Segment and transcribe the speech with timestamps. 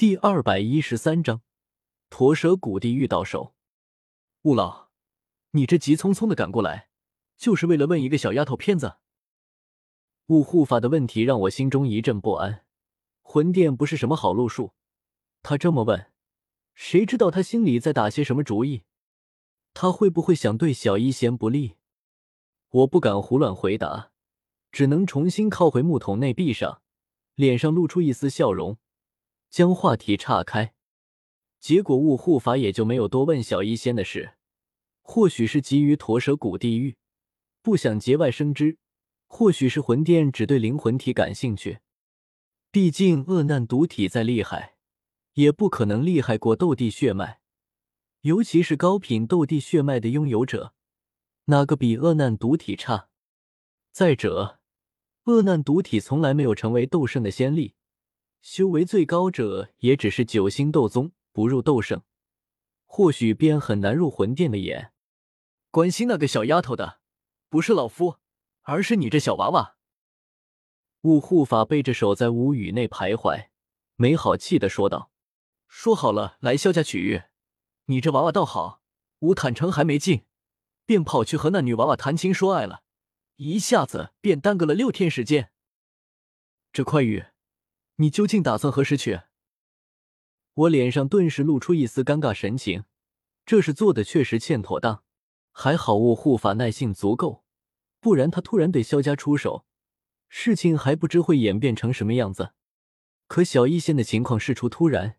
[0.00, 1.42] 第二百一十三章，
[2.08, 3.54] 驼蛇谷地遇到手。
[4.44, 4.88] 雾老，
[5.50, 6.88] 你这急匆匆的赶过来，
[7.36, 8.96] 就是为了问一个小丫头片子？
[10.28, 12.64] 雾护法的问题让我心中一阵不安。
[13.20, 14.72] 魂殿不是什么好路数，
[15.42, 16.10] 他这么问，
[16.74, 18.84] 谁知道他心里在打些什么主意？
[19.74, 21.76] 他会不会想对小医仙不利？
[22.70, 24.12] 我不敢胡乱回答，
[24.72, 26.80] 只能重新靠回木桶内壁上，
[27.34, 28.78] 脸上露出一丝笑容。
[29.50, 30.74] 将话题岔开，
[31.58, 34.34] 结果雾护法也就没有多问小医仙的事。
[35.02, 36.96] 或许是急于驼蛇谷地狱，
[37.60, 38.76] 不想节外生枝；
[39.26, 41.80] 或许是魂殿只对灵魂体感兴趣。
[42.70, 44.76] 毕竟恶难毒体再厉害，
[45.34, 47.40] 也不可能厉害过斗帝血脉，
[48.20, 50.74] 尤其是高品斗帝血脉的拥有者，
[51.46, 53.08] 哪个比恶难毒体差？
[53.90, 54.60] 再者，
[55.24, 57.74] 恶难毒体从来没有成为斗圣的先例。
[58.42, 62.02] 修为最高者也只是九星斗宗，不入斗圣，
[62.86, 64.92] 或许便很难入魂殿的眼。
[65.70, 67.00] 关心那个小丫头的，
[67.48, 68.16] 不是老夫，
[68.62, 69.76] 而是你这小娃娃。
[71.02, 73.48] 雾护法背着手在屋宇内徘徊，
[73.96, 75.10] 没好气的说道
[75.68, 77.22] ：“说好了来萧家取玉，
[77.86, 78.82] 你这娃娃倒好，
[79.20, 80.24] 吴坦诚还没进，
[80.86, 82.82] 便跑去和那女娃娃谈情说爱了，
[83.36, 85.52] 一下子便耽搁了六天时间。
[86.72, 87.26] 这块玉。”
[88.00, 89.20] 你究竟打算何时去？
[90.54, 92.84] 我脸上顿时露出一丝尴尬神情，
[93.44, 95.04] 这事做的确实欠妥当。
[95.52, 97.44] 还好雾护法耐性足够，
[98.00, 99.66] 不然他突然对萧家出手，
[100.30, 102.54] 事情还不知会演变成什么样子。
[103.26, 105.18] 可小医仙的情况事出突然，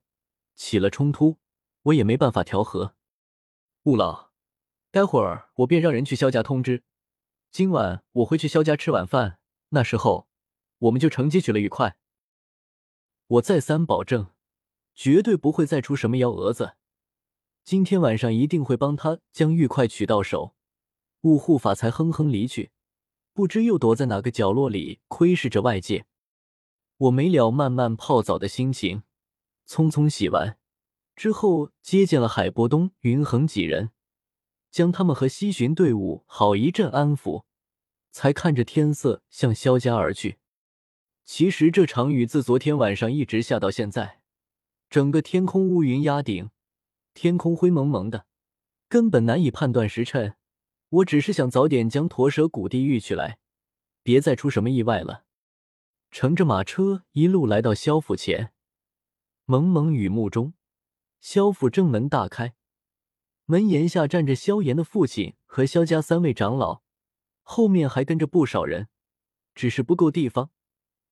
[0.55, 1.37] 起了冲突，
[1.83, 2.95] 我也没办法调和。
[3.83, 4.31] 雾老，
[4.89, 6.83] 待会儿我便让人去萧家通知，
[7.52, 9.37] 今晚我会去萧家吃晚饭，
[9.69, 10.27] 那时候
[10.79, 11.99] 我们就乘机取了愉快。
[13.31, 14.27] 我再三保证，
[14.93, 16.73] 绝对不会再出什么幺蛾子。
[17.63, 20.53] 今天晚上一定会帮他将玉块取到手。
[21.21, 22.71] 雾护法才哼哼离去，
[23.31, 26.05] 不知又躲在哪个角落里窥视着外界。
[26.97, 29.03] 我没了慢慢泡澡的心情，
[29.65, 30.58] 匆匆洗完
[31.15, 33.91] 之后，接见了海波东、云恒几人，
[34.70, 37.45] 将他们和西巡队伍好一阵安抚，
[38.11, 40.39] 才看着天色向萧家而去。
[41.33, 44.19] 其实这场雨自昨天晚上一直下到现在，
[44.89, 46.49] 整个天空乌云压顶，
[47.14, 48.25] 天空灰蒙蒙的，
[48.89, 50.36] 根本难以判断时辰。
[50.89, 53.37] 我只是想早点将驼蛇谷地狱取来，
[54.03, 55.23] 别再出什么意外了。
[56.11, 58.52] 乘着马车一路来到萧府前，
[59.45, 60.53] 蒙蒙雨幕中，
[61.21, 62.55] 萧府正门大开，
[63.45, 66.81] 门檐下站着萧炎的父亲和萧家三位长老，
[67.41, 68.89] 后面还跟着不少人，
[69.55, 70.49] 只是不够地方。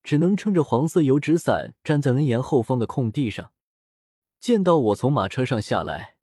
[0.03, 3.51] 只能撑着黄色油纸伞站在门檐后方的空地上。
[4.39, 6.15] 见到我从马车上下来，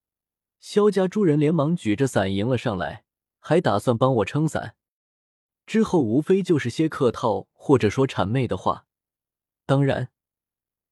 [0.58, 3.04] 萧家诸人连忙举着伞迎了上来，
[3.38, 4.74] 还打算帮我撑伞。
[5.66, 8.86] 之后无非就是些客套或者说谄媚的话，
[9.66, 10.10] 当然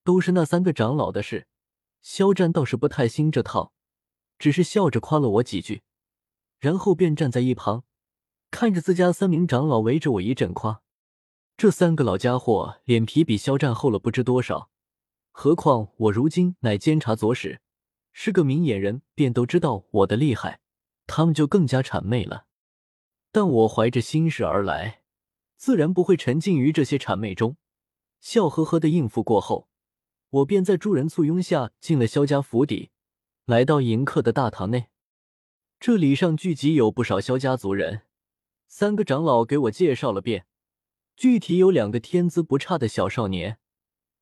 [0.03, 1.47] 都是那三个长老的事。
[2.03, 3.73] 肖战倒是不太兴这套，
[4.39, 5.83] 只是笑着夸了我几句，
[6.59, 7.85] 然后便站在一旁，
[8.51, 10.83] 看着自家三名长老围着我一阵夸。
[11.57, 14.71] 这三个老家伙脸皮比肖战厚了不知多少，
[15.31, 17.61] 何况我如今乃监察左使，
[18.13, 20.61] 是个明眼人，便都知道我的厉害，
[21.07, 22.47] 他们就更加谄媚了。
[23.31, 25.03] 但我怀着心事而来，
[25.57, 27.57] 自然不会沉浸于这些谄媚中，
[28.21, 29.69] 笑呵呵的应付过后，
[30.31, 32.91] 我便在诸人簇拥下进了萧家府邸，
[33.47, 34.89] 来到迎客的大堂内。
[35.79, 38.03] 这里上聚集有不少萧家族人，
[38.67, 40.47] 三个长老给我介绍了遍。
[41.17, 43.59] 具体有两个天资不差的小少年，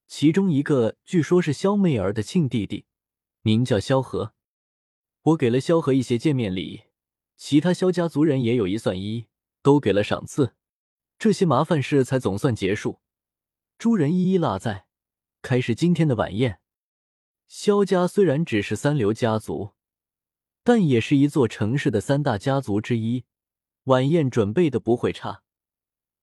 [0.06, 2.86] 其中一个据说是萧媚儿的亲弟弟，
[3.41, 4.34] 名叫萧何。
[5.22, 6.82] 我给了萧何一些见面礼，
[7.36, 9.28] 其他萧家族人也有一算一，
[9.62, 10.54] 都给了赏赐。
[11.19, 13.00] 这些麻烦事才总算结束，
[13.78, 14.86] 诸人一一落在，
[15.41, 16.60] 开始今天的晚宴。
[17.47, 19.72] 萧家虽然只是三流家族，
[20.65, 23.24] 但也是一座城市的三大家族之一，
[23.84, 25.42] 晚宴准备的不会差。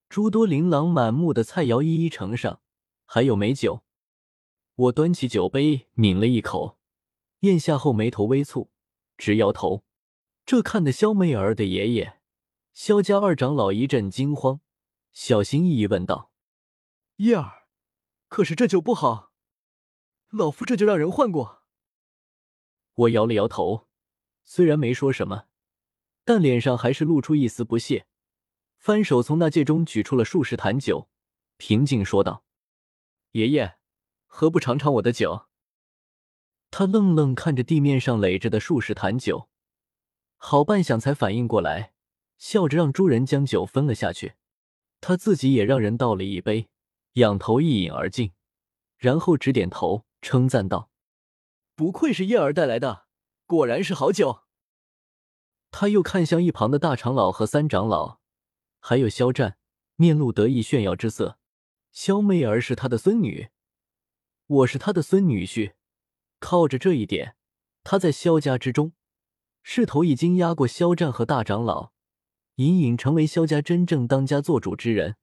[0.09, 2.61] 诸多琳琅满目的菜肴一一呈上，
[3.05, 3.83] 还有美酒。
[4.73, 6.79] 我端起酒杯抿了一口，
[7.41, 8.69] 咽下后眉头微蹙，
[9.17, 9.83] 直摇头。
[10.47, 12.21] 这看得萧媚儿的爷爷
[12.73, 14.61] 萧家二长老一阵惊慌，
[15.11, 16.31] 小心翼翼问道
[17.17, 17.67] ：“叶儿，
[18.27, 19.31] 可是这酒不好，
[20.29, 21.61] 老夫这就让人换过。”
[22.95, 23.87] 我摇了摇头，
[24.43, 25.45] 虽然没说什么，
[26.25, 28.07] 但脸上还是露出一丝不屑。
[28.79, 31.09] 翻手从那戒中取出了数十坛酒，
[31.57, 32.45] 平静说道
[33.33, 33.75] ：“爷爷，
[34.25, 35.47] 何不尝尝我的酒？”
[36.71, 39.49] 他愣愣看着地面上垒着的数十坛酒，
[40.37, 41.91] 好半晌才反应过来，
[42.37, 44.35] 笑着让诸人将酒分了下去。
[45.01, 46.69] 他自己也让人倒了一杯，
[47.13, 48.31] 仰头一饮而尽，
[48.97, 50.89] 然后直点头称赞道
[51.75, 53.07] ：“不愧是叶儿带来的，
[53.45, 54.43] 果然是好酒。”
[55.69, 58.18] 他又看向一旁的大长老和三长老，
[58.79, 59.57] 还有肖战，
[59.95, 61.37] 面露得意炫耀之色。
[61.91, 63.49] 肖媚儿是他的孙女，
[64.47, 65.73] 我是他的孙女婿，
[66.39, 67.35] 靠着这一点，
[67.83, 68.93] 他在肖家之中
[69.63, 71.91] 势头已经压过肖战和大长老。
[72.55, 75.15] 隐隐成为肖家真正当家做主之人，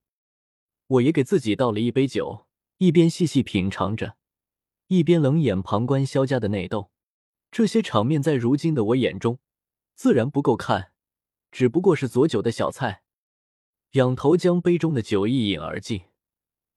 [0.87, 2.47] 我也给自己倒了一杯酒，
[2.79, 4.17] 一边细细品尝着，
[4.87, 6.91] 一边冷眼旁观肖家的内斗。
[7.50, 9.38] 这些场面在如今的我眼中，
[9.94, 10.93] 自然不够看，
[11.50, 13.02] 只不过是佐酒的小菜。
[13.96, 16.02] 仰头将杯中的酒一饮而尽，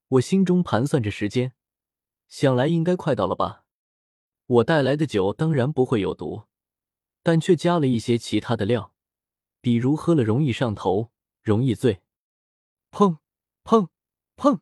[0.08, 1.52] 我心中盘算着时间，
[2.30, 3.66] 想来应该快到了吧。
[4.46, 6.44] 我带来的酒当然不会有毒，
[7.22, 8.94] 但却加了一些其他的料。
[9.60, 11.12] 比如喝了容易上头，
[11.42, 12.02] 容易醉。
[12.90, 13.18] 砰
[13.66, 13.90] 砰
[14.38, 14.62] 砰！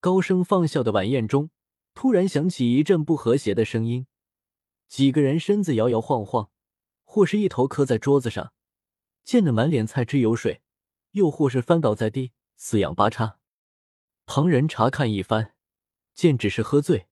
[0.00, 1.50] 高声放笑的晚宴中，
[1.94, 4.08] 突然响起一阵不和谐的声音。
[4.88, 6.50] 几个人身子摇摇晃晃，
[7.04, 8.52] 或是一头磕在桌子上，
[9.22, 10.60] 溅得满脸菜汁油水；
[11.12, 13.38] 又或是翻倒在地，四仰八叉。
[14.26, 15.54] 旁人查看一番，
[16.14, 17.08] 见只是喝醉，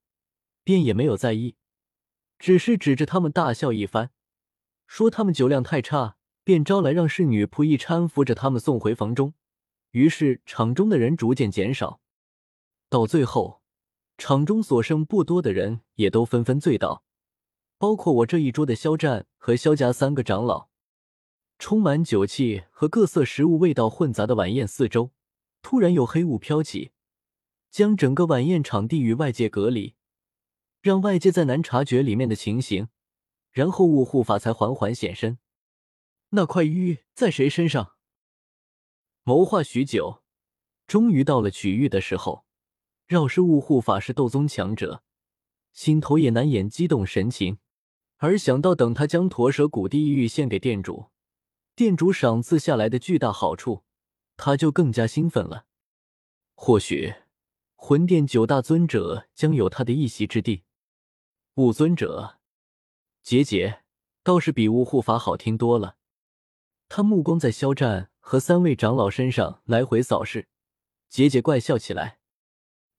[0.63, 1.57] 便也没有在意，
[2.39, 4.11] 只是指着他们大笑一番，
[4.87, 6.17] 说他们酒量太差。
[6.45, 9.35] 便招来让侍女仆役搀扶着他们送回房中，
[9.91, 12.01] 于是场中的人逐渐减少，
[12.89, 13.61] 到最后，
[14.17, 17.05] 场中所剩不多的人也都纷纷醉倒，
[17.77, 20.71] 包括我这一桌的肖战和肖家三个长老。
[21.59, 25.11] 充满酒气和各色食物味道混杂的晚宴四周，
[25.61, 26.93] 突然有黑雾飘起，
[27.71, 29.95] 将整个晚宴场地与外界隔离，
[30.81, 32.89] 让外界再难察觉里面的情形，
[33.51, 35.39] 然后雾护法才缓缓现身。
[36.31, 37.95] 那块玉在谁身上？
[39.25, 40.23] 谋划许久，
[40.87, 42.45] 终于到了取玉的时候。
[43.07, 45.03] 绕是雾护法是斗宗强者，
[45.73, 47.59] 心头也难掩激动神情。
[48.19, 51.07] 而想到等他将驼蛇谷地玉献给店主，
[51.79, 53.85] 店主赏赐下来的巨大好处，
[54.37, 55.67] 他就更加兴奋了。
[56.57, 57.15] 或许
[57.77, 60.65] 魂殿九大尊者将有他的一席之地。
[61.55, 62.41] 五尊者，
[63.23, 63.85] 杰杰
[64.25, 65.99] 倒是比雾护法好听多了。
[66.89, 70.49] 他目光在肖战和三位长老身上来回扫视，
[71.09, 72.19] 杰杰怪笑起来。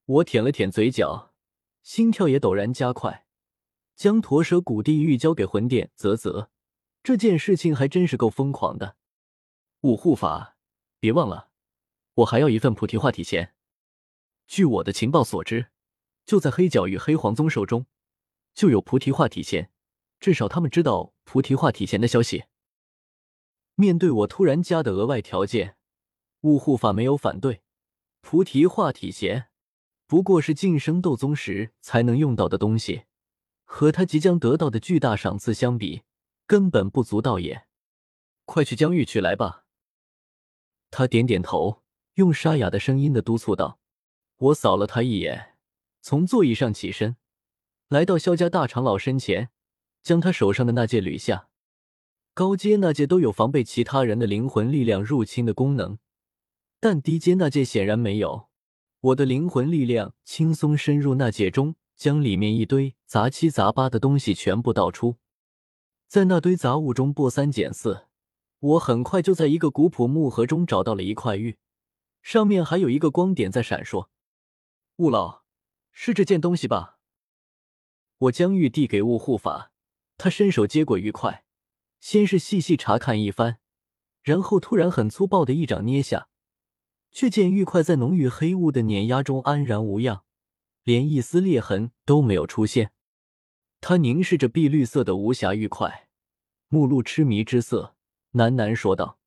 [0.06, 1.34] 我舔了舔嘴角，
[1.84, 3.28] 心跳也陡然加快。
[3.98, 6.50] 将驼蛇古地狱交给魂殿，啧啧，
[7.02, 8.98] 这件事情还真是够疯狂的。
[9.82, 10.58] 五护法，
[11.00, 11.50] 别忘了，
[12.16, 13.54] 我还要一份菩提化体钱。
[14.48, 15.68] 据我的情报所知，
[16.26, 17.86] 就在黑角与黑黄宗手中，
[18.54, 19.72] 就有菩提化体钱，
[20.20, 22.46] 至少他们知道菩提化体钱的消息。
[23.76, 25.78] 面对我突然加的额外条件，
[26.42, 27.62] 雾护法没有反对。
[28.22, 29.48] 菩提化体弦
[30.06, 33.04] 不过是晋升斗宗时才能用到的东西，
[33.64, 36.02] 和他即将得到的巨大赏赐相比，
[36.50, 37.68] 根本不足道也。
[38.46, 39.66] 快去将玉取来吧。
[40.90, 41.84] 他点点头，
[42.16, 43.80] 用沙哑的声音的督促道。
[44.38, 45.58] 我扫了他一眼，
[46.02, 47.18] 从座椅上起身，
[47.90, 49.50] 来到萧家大长老身前，
[50.02, 51.50] 将他手上的那戒捋下。
[52.34, 56.00] 高阶那戒都有防备其他人的灵魂力量入侵的功能，
[56.80, 58.50] 但低阶那戒显然没有。
[59.02, 65.18] 我的灵魂力量轻松深入那戒中，将里面一堆杂七杂八的东西全部倒出。
[66.10, 68.08] 在那堆杂物中拨三拣四，
[68.58, 71.60] 我很快就在一个古朴木盒中找到了一块玉，
[72.24, 74.08] 上面还有一个光点在闪烁。
[74.96, 75.44] 雾老，
[75.92, 76.98] 是这件东西吧？
[78.18, 79.72] 我将玉递给雾护法，
[80.18, 81.46] 他伸手接过玉块。
[82.00, 83.60] 先是细细查看一番，
[84.24, 86.28] 然后突然很粗暴的一掌捏下，
[87.12, 90.24] 却见玉块在浓郁黑雾的碾压中安然无恙，
[90.84, 92.94] 连一丝裂痕都没有出现。
[93.82, 96.10] 他凝视着碧绿色的无瑕玉块，
[96.68, 97.96] 目露痴迷之色，
[98.34, 99.20] 喃喃说道：“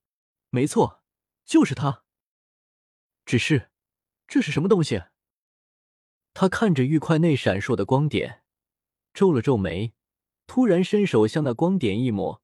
[0.49, 1.03] 没错，
[1.43, 2.03] 就是它。
[3.25, 3.69] 只是，
[4.27, 5.03] 这是什么东西？”
[6.33, 8.43] 他看着玉块内闪烁的光点，
[9.13, 9.93] 皱了皱眉，
[10.47, 12.41] 突然伸手向那光点一抹。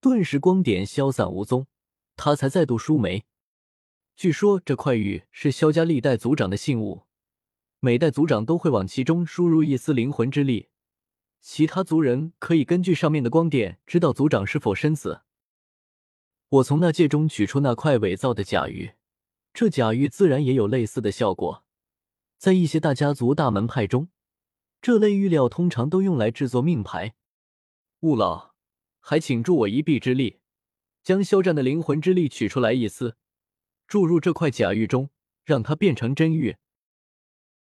[0.00, 1.66] 顿时光点消散无踪，
[2.16, 3.26] 他才再度舒眉。
[4.16, 7.02] 据说这块玉是萧家历代族长的信物，
[7.80, 10.68] 每代族长都会往其中输入一丝灵魂之力，
[11.40, 15.22] 其他族人可以根据上面的光点知道族长是否身死。
[16.48, 18.92] 我从那戒中取出那块伪造的假玉，
[19.52, 21.64] 这假玉自然也有类似的效果，
[22.38, 24.08] 在一些大家族、大门派中，
[24.80, 27.14] 这类玉料通常都用来制作命牌。
[28.00, 28.54] 雾老，
[29.00, 30.38] 还请助我一臂之力，
[31.02, 33.16] 将肖战的灵魂之力取出来一丝，
[33.86, 35.10] 注入这块假玉中，
[35.44, 36.56] 让它变成真玉。